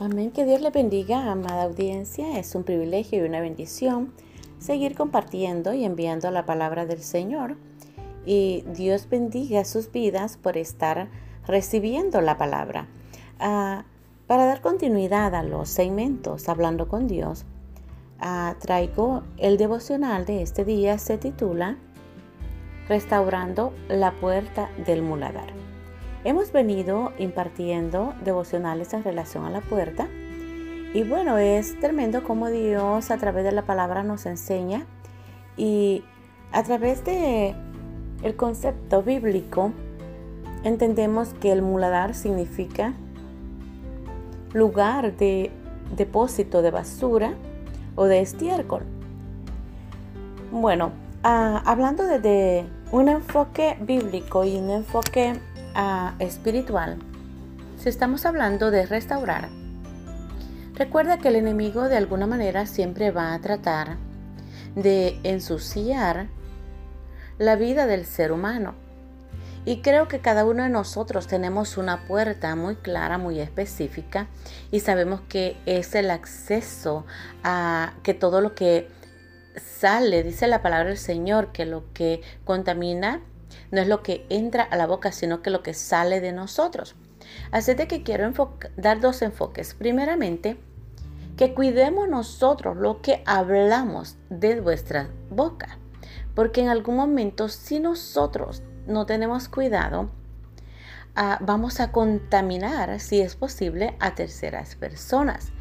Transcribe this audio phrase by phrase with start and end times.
[0.00, 0.32] Amén.
[0.32, 2.38] Que Dios le bendiga, amada audiencia.
[2.38, 4.12] Es un privilegio y una bendición
[4.58, 7.56] seguir compartiendo y enviando la palabra del Señor.
[8.26, 11.08] Y Dios bendiga sus vidas por estar
[11.46, 12.88] recibiendo la palabra.
[13.38, 13.84] Ah,
[14.26, 17.44] para dar continuidad a los segmentos Hablando con Dios,
[18.18, 20.98] ah, traigo el devocional de este día.
[20.98, 21.76] Se titula
[22.88, 25.73] Restaurando la puerta del muladar.
[26.24, 30.08] Hemos venido impartiendo devocionales en relación a la puerta.
[30.94, 34.86] Y bueno, es tremendo cómo Dios a través de la palabra nos enseña
[35.58, 36.02] y
[36.50, 37.54] a través de
[38.22, 39.72] el concepto bíblico
[40.62, 42.94] entendemos que el muladar significa
[44.54, 45.50] lugar de
[45.94, 47.34] depósito de basura
[47.96, 48.84] o de estiércol.
[50.50, 55.34] Bueno, ah, hablando de un enfoque bíblico y un enfoque
[56.18, 56.98] espiritual,
[57.78, 59.48] si estamos hablando de restaurar,
[60.74, 63.96] recuerda que el enemigo de alguna manera siempre va a tratar
[64.74, 66.28] de ensuciar
[67.38, 68.74] la vida del ser humano.
[69.66, 74.26] Y creo que cada uno de nosotros tenemos una puerta muy clara, muy específica,
[74.70, 77.06] y sabemos que es el acceso
[77.42, 78.88] a que todo lo que
[79.56, 83.22] sale, dice la palabra del Señor, que lo que contamina
[83.70, 86.96] no es lo que entra a la boca, sino que lo que sale de nosotros.
[87.50, 88.32] Así de que quiero
[88.76, 89.74] dar dos enfoques.
[89.74, 90.58] Primeramente,
[91.36, 95.78] que cuidemos nosotros lo que hablamos de vuestra boca.
[96.34, 100.10] Porque en algún momento, si nosotros no tenemos cuidado,
[101.16, 105.52] ah, vamos a contaminar, si es posible, a terceras personas.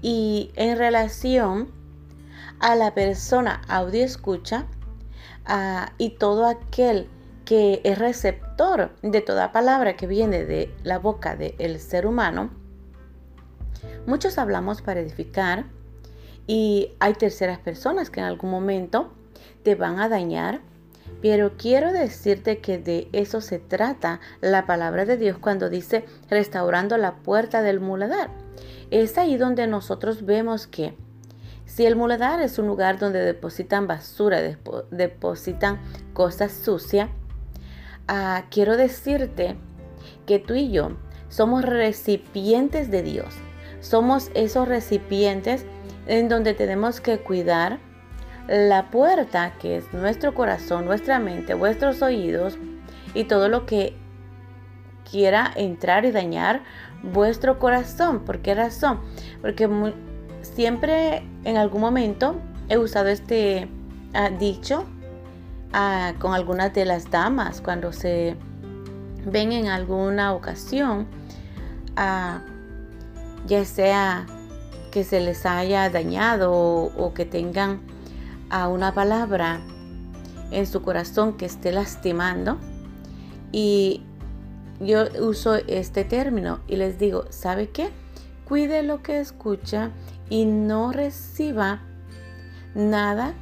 [0.00, 1.70] Y en relación
[2.60, 4.66] a la persona audio escucha
[5.46, 7.08] ah, y todo aquel
[7.44, 12.50] que es receptor de toda palabra que viene de la boca del ser humano,
[14.06, 15.64] muchos hablamos para edificar
[16.46, 19.12] y hay terceras personas que en algún momento
[19.62, 20.60] te van a dañar,
[21.20, 26.96] pero quiero decirte que de eso se trata la palabra de Dios cuando dice restaurando
[26.96, 28.30] la puerta del muladar.
[28.90, 30.94] Es ahí donde nosotros vemos que
[31.64, 34.40] si el muladar es un lugar donde depositan basura,
[34.90, 35.80] depositan
[36.12, 37.08] cosas sucias,
[38.08, 39.56] Ah, quiero decirte
[40.26, 40.96] que tú y yo
[41.28, 43.34] somos recipientes de Dios.
[43.80, 45.64] Somos esos recipientes
[46.06, 47.78] en donde tenemos que cuidar
[48.48, 52.58] la puerta que es nuestro corazón, nuestra mente, vuestros oídos
[53.14, 53.94] y todo lo que
[55.08, 56.62] quiera entrar y dañar
[57.02, 58.24] vuestro corazón.
[58.24, 59.00] ¿Por qué razón?
[59.40, 59.68] Porque
[60.42, 62.36] siempre en algún momento
[62.68, 63.68] he usado este
[64.14, 64.86] ah, dicho
[66.18, 68.36] con algunas de las damas cuando se
[69.24, 71.06] ven en alguna ocasión,
[71.96, 74.26] ya sea
[74.90, 77.80] que se les haya dañado o, que tengan
[78.50, 79.60] a una palabra
[80.50, 82.58] en su corazón que esté lastimando.
[83.50, 84.02] Y
[84.80, 87.90] yo uso este término y les digo, ¿sabe qué?
[88.44, 89.90] Cuide lo que escucha
[90.28, 91.80] y no reciba
[92.74, 93.32] nada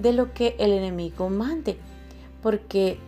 [0.00, 1.78] de lo que el enemigo mande.
[2.42, 2.98] Porque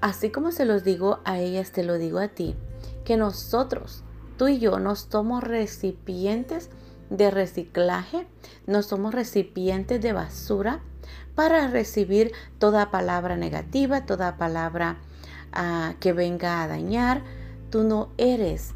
[0.00, 2.56] así como se los digo a ellas, te lo digo a ti,
[3.04, 4.02] que nosotros,
[4.36, 6.70] tú y yo, no somos recipientes
[7.10, 8.26] de reciclaje,
[8.66, 10.80] no somos recipientes de basura
[11.34, 14.98] para recibir toda palabra negativa, toda palabra
[15.52, 17.22] ah, que venga a dañar.
[17.70, 18.74] Tú no eres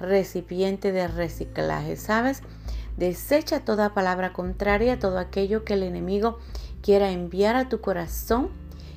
[0.00, 2.42] recipiente de reciclaje, ¿sabes?
[2.96, 6.38] Desecha toda palabra contraria, todo aquello que el enemigo
[6.82, 8.50] quiera enviar a tu corazón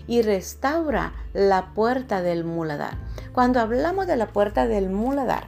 [0.08, 2.98] y restaura la puerta del muladar.
[3.34, 5.48] Cuando hablamos de la puerta del muladar,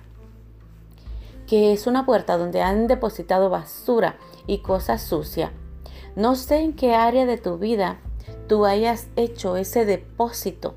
[1.48, 4.18] que es una puerta donde han depositado basura
[4.48, 5.52] y cosas sucias,
[6.16, 8.00] no sé en qué área de tu vida
[8.48, 10.76] tú hayas hecho ese depósito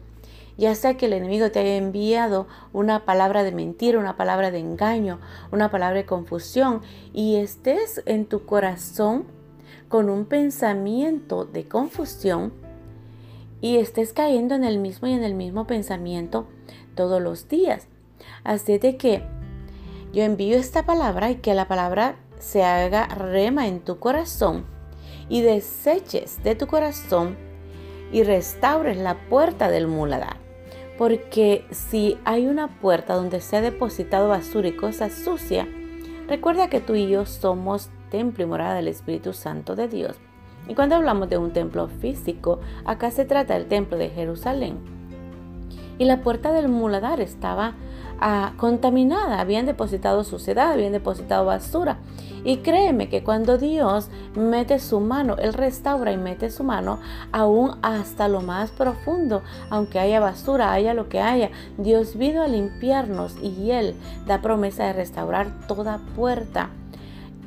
[0.58, 4.58] ya sea que el enemigo te haya enviado una palabra de mentira, una palabra de
[4.58, 5.20] engaño,
[5.52, 6.82] una palabra de confusión
[7.14, 9.24] y estés en tu corazón
[9.88, 12.52] con un pensamiento de confusión
[13.60, 16.48] y estés cayendo en el mismo y en el mismo pensamiento
[16.96, 17.86] todos los días.
[18.42, 19.22] Así de que
[20.12, 24.64] yo envío esta palabra y que la palabra se haga rema en tu corazón
[25.28, 27.36] y deseches de tu corazón
[28.10, 30.47] y restaures la puerta del muladar.
[30.98, 35.68] Porque si hay una puerta donde se ha depositado basura y cosas sucias,
[36.26, 40.16] recuerda que tú y yo somos templo y morada del Espíritu Santo de Dios.
[40.66, 44.97] Y cuando hablamos de un templo físico, acá se trata del templo de Jerusalén.
[45.98, 47.74] Y la puerta del muladar estaba
[48.20, 51.98] ah, contaminada, habían depositado suciedad, habían depositado basura.
[52.44, 57.00] Y créeme que cuando Dios mete su mano, Él restaura y mete su mano
[57.32, 61.50] aún hasta lo más profundo, aunque haya basura, haya lo que haya.
[61.78, 63.94] Dios vino a limpiarnos y Él
[64.26, 66.70] da promesa de restaurar toda puerta.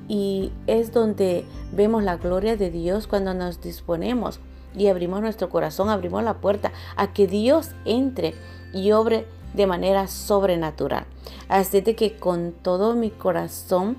[0.07, 4.41] Y es donde vemos la gloria de Dios cuando nos disponemos
[4.75, 8.33] y abrimos nuestro corazón, abrimos la puerta a que Dios entre
[8.73, 11.05] y obre de manera sobrenatural.
[11.49, 13.97] Así de que con todo mi corazón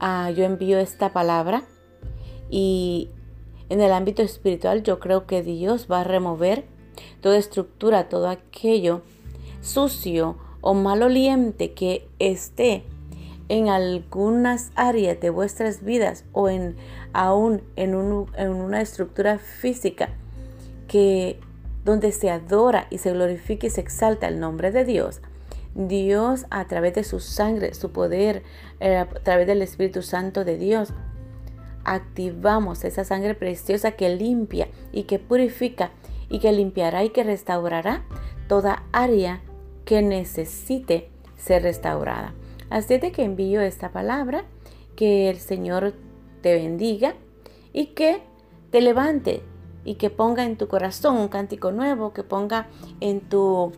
[0.00, 1.64] ah, yo envío esta palabra
[2.50, 3.10] y
[3.68, 6.64] en el ámbito espiritual yo creo que Dios va a remover
[7.20, 9.02] toda estructura, todo aquello
[9.60, 12.84] sucio o maloliente que esté
[13.48, 16.76] en algunas áreas de vuestras vidas o en
[17.12, 17.94] aún en,
[18.36, 20.10] en una estructura física
[20.86, 21.40] que
[21.84, 25.20] donde se adora y se glorifica y se exalta el nombre de Dios,
[25.74, 28.42] Dios a través de su sangre, su poder,
[28.80, 30.92] eh, a través del Espíritu Santo de Dios,
[31.84, 35.90] activamos esa sangre preciosa que limpia y que purifica
[36.28, 38.04] y que limpiará y que restaurará
[38.48, 39.40] toda área
[39.84, 42.34] que necesite ser restaurada.
[42.70, 44.44] Así de que envío esta palabra,
[44.96, 45.94] que el Señor
[46.42, 47.14] te bendiga
[47.72, 48.22] y que
[48.70, 49.42] te levante
[49.84, 52.68] y que ponga en tu corazón un cántico nuevo, que ponga
[53.00, 53.72] en tu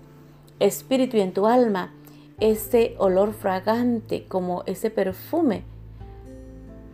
[0.58, 1.94] espíritu y en tu alma
[2.40, 5.64] ese olor fragante como ese perfume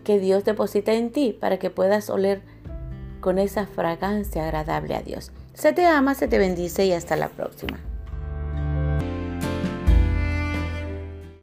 [0.05, 2.43] que Dios deposita en ti para que puedas oler
[3.21, 5.33] con esa fragancia agradable a Dios.
[5.55, 7.79] Se te ama, se te bendice y hasta la próxima.